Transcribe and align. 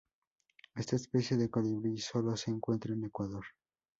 Esta 0.73 0.95
especie 0.95 1.37
de 1.37 1.51
colibrí 1.51 1.95
solo 1.99 2.35
se 2.35 2.49
encuentra 2.49 2.91
en 2.95 3.03
Ecuador. 3.03 3.45